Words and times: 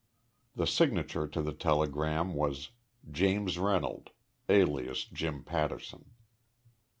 The 0.55 0.65
signature 0.65 1.27
to 1.27 1.43
the 1.43 1.53
telegram 1.53 2.33
was 2.33 2.71
"James 3.11 3.59
Reynolds, 3.59 4.09
alias 4.49 5.05
Jim 5.05 5.43
Patterson." 5.43 6.13